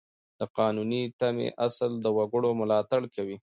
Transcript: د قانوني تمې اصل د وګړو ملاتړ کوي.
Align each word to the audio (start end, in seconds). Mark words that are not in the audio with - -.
د 0.39 0.41
قانوني 0.57 1.01
تمې 1.19 1.47
اصل 1.67 1.91
د 2.03 2.05
وګړو 2.17 2.49
ملاتړ 2.61 3.01
کوي. 3.15 3.37